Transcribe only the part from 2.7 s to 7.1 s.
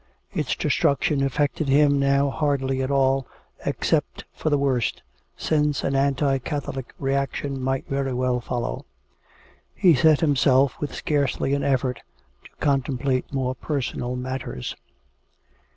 at all, except for the worse, since an anti Catholic